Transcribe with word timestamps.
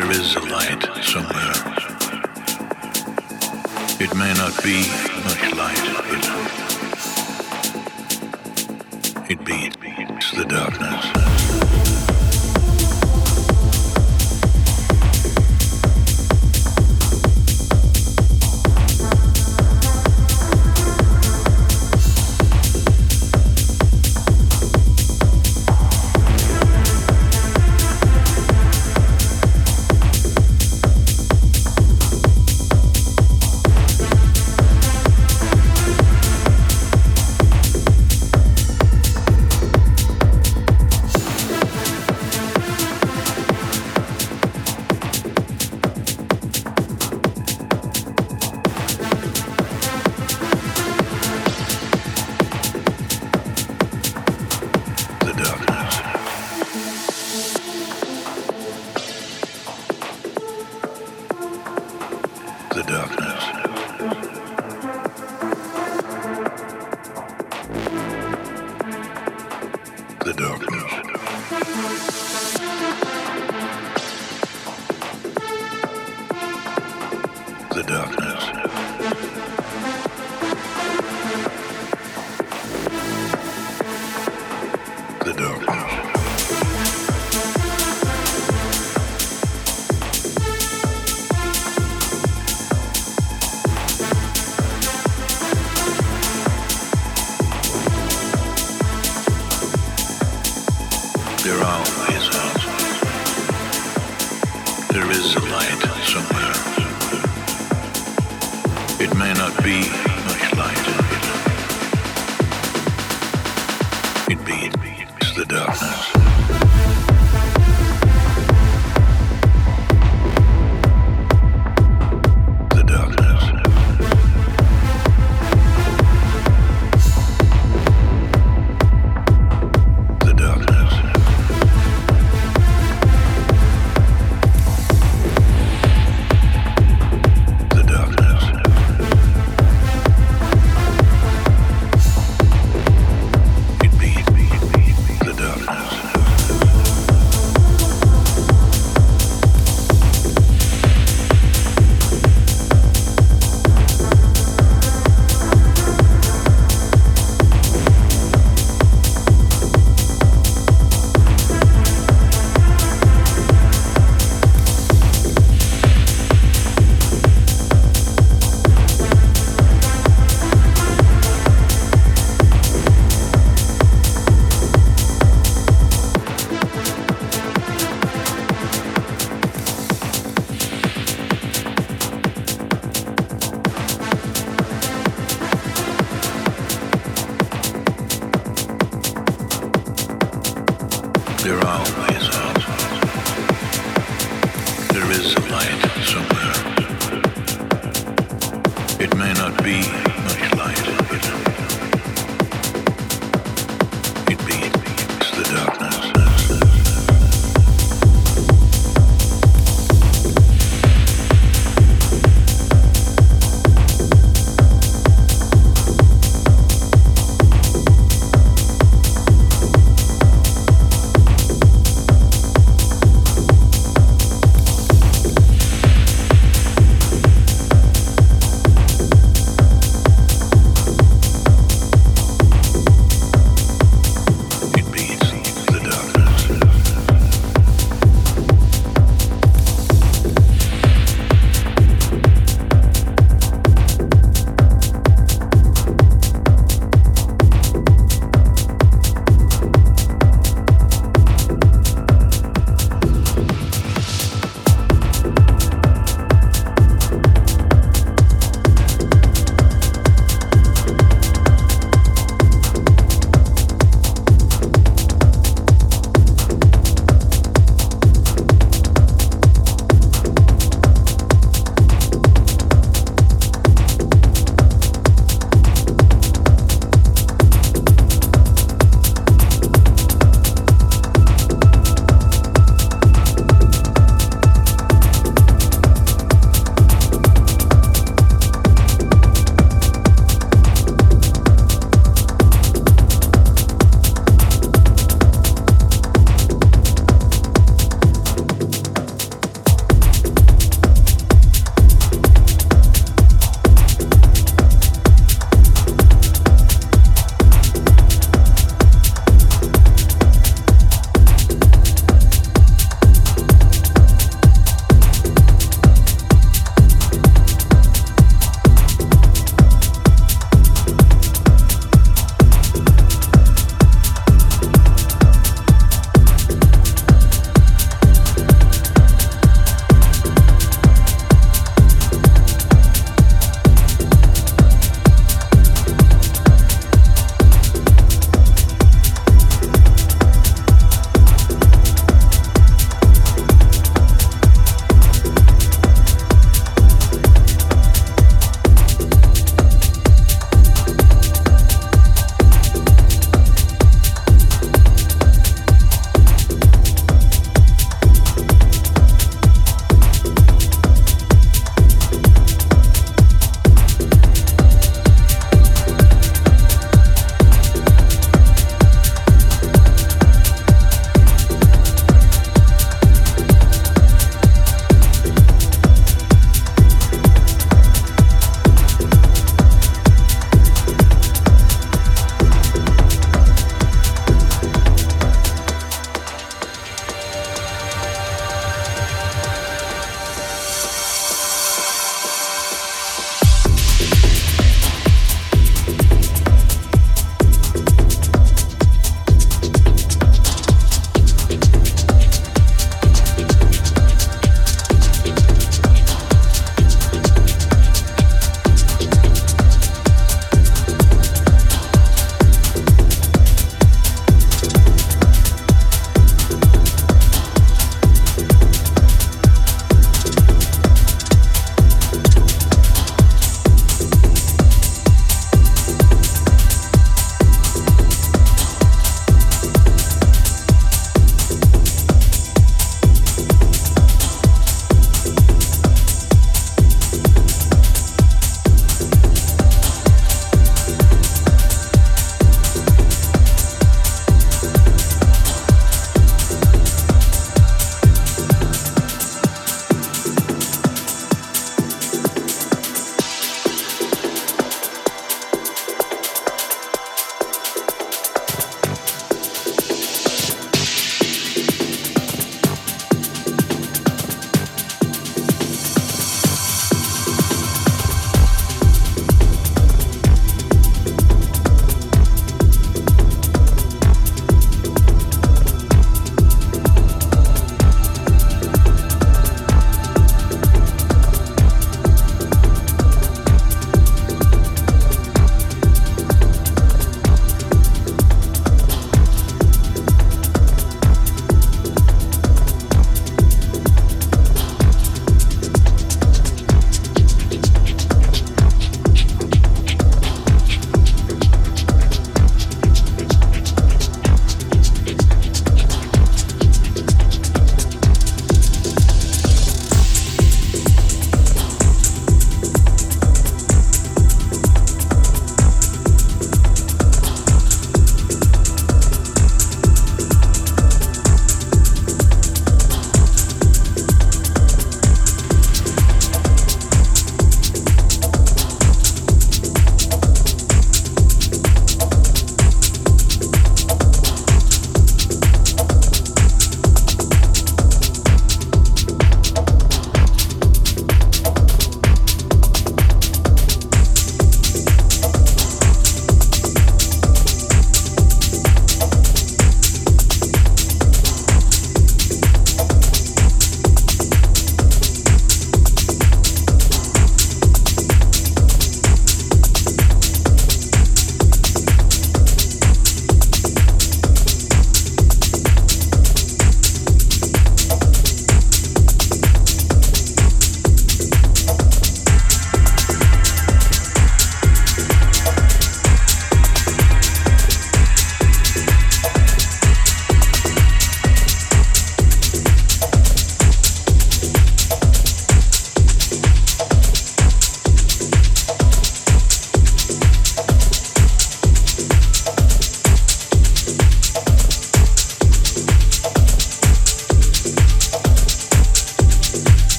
there 0.00 0.12
is 0.12 0.34
a 0.34 0.40
light 0.40 0.82
somewhere. 1.02 1.52
It 4.00 4.14
may 4.16 4.32
not 4.34 4.62
be 4.62 4.78
much 5.26 5.42
light, 5.60 5.86
it, 9.28 9.40
it 9.40 9.44
beats 9.80 10.30
the 10.32 10.44
darkness. 10.44 10.99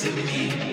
to 0.00 0.10
me. 0.12 0.69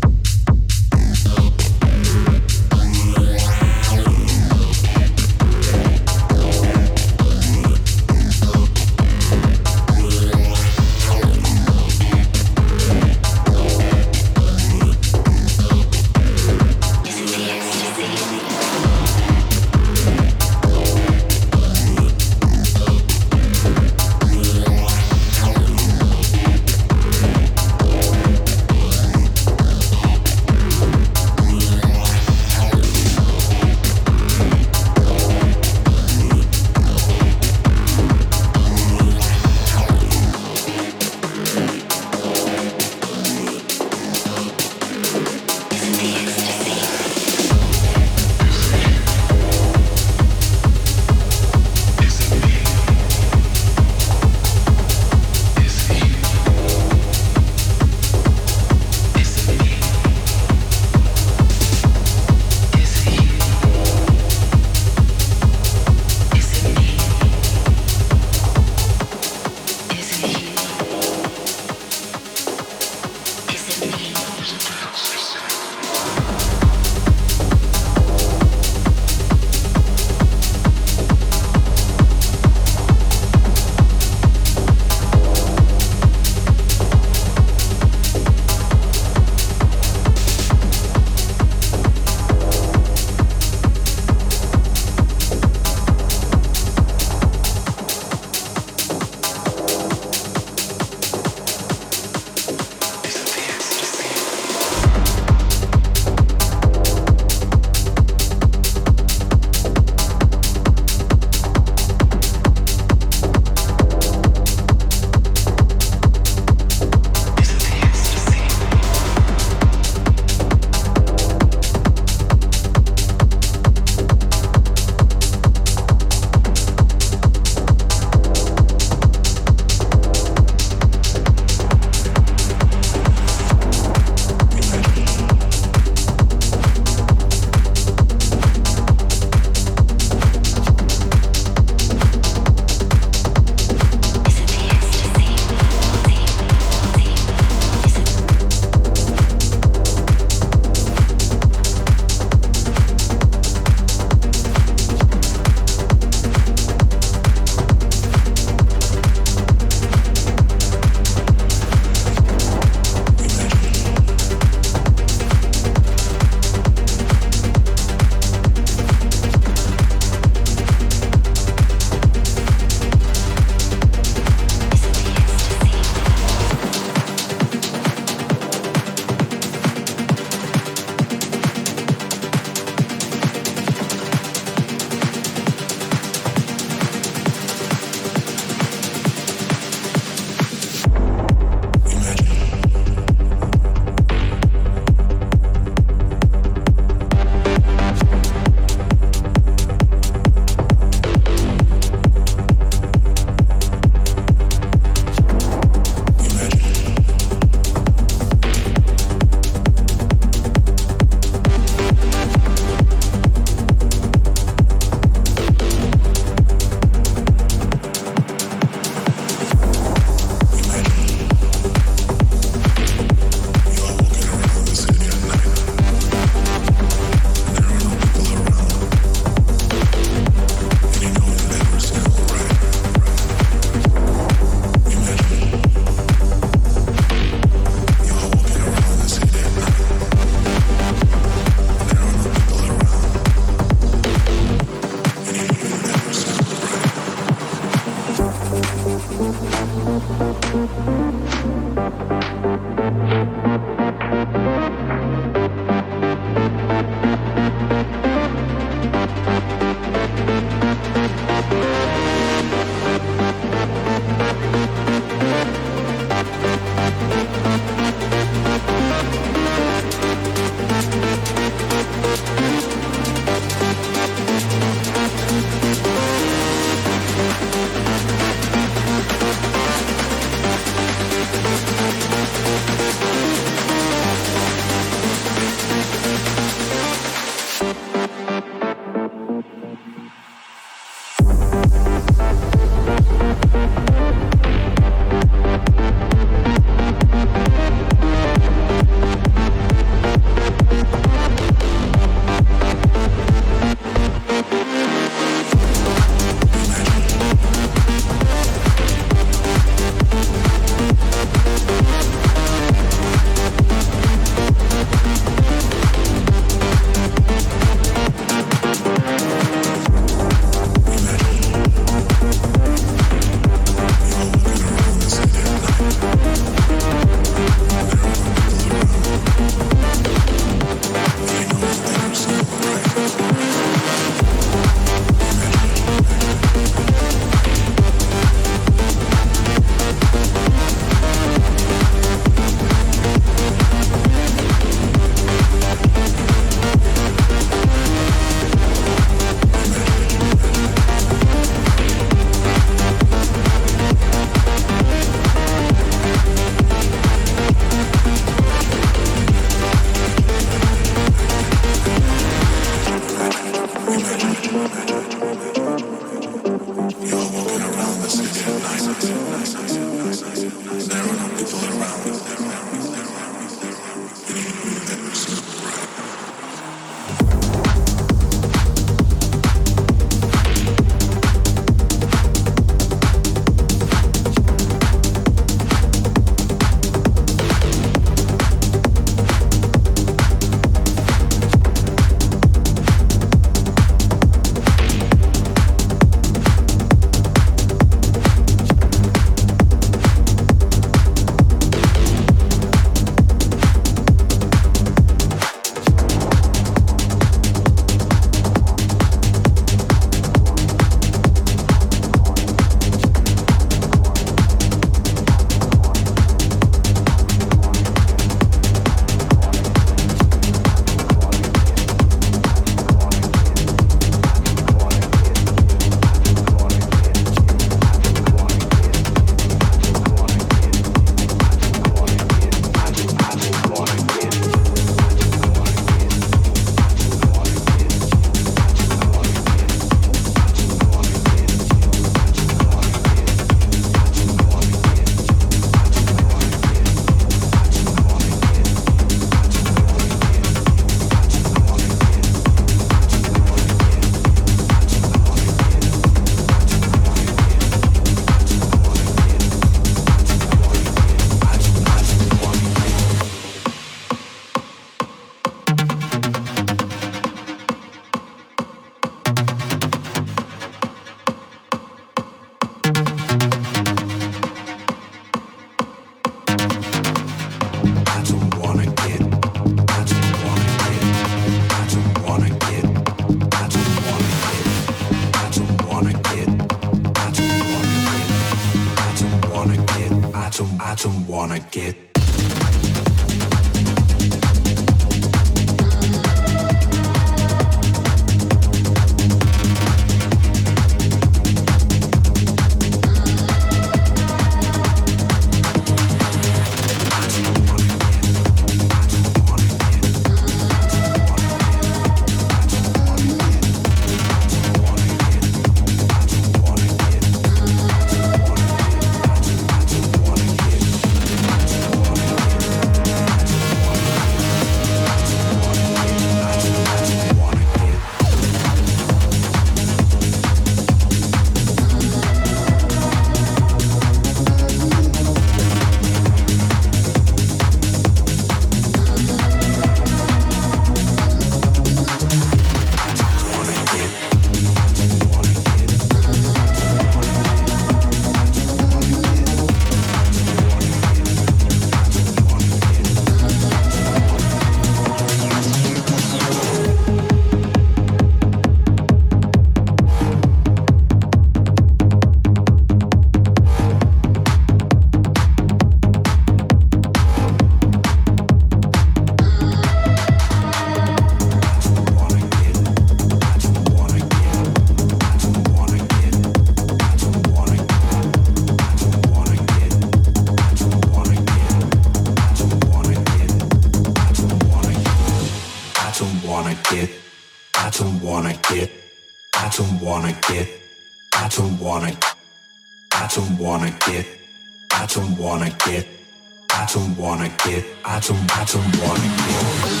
I 596.73 596.87
don't, 596.93 597.17
wanna 597.17 597.49
get, 597.65 597.85
I 598.05 598.19
don't 598.65 599.01
wanna 599.01 599.19
get 599.19 600.00